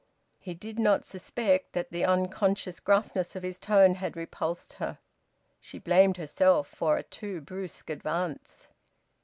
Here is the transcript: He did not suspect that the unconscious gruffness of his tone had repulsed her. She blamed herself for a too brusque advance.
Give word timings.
He 0.39 0.55
did 0.55 0.79
not 0.79 1.05
suspect 1.05 1.73
that 1.73 1.91
the 1.91 2.03
unconscious 2.03 2.79
gruffness 2.79 3.35
of 3.35 3.43
his 3.43 3.59
tone 3.59 3.93
had 3.93 4.17
repulsed 4.17 4.73
her. 4.81 4.97
She 5.59 5.77
blamed 5.77 6.17
herself 6.17 6.67
for 6.67 6.97
a 6.97 7.03
too 7.03 7.39
brusque 7.39 7.91
advance. 7.91 8.67